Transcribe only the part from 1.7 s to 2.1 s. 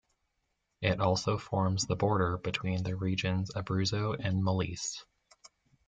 the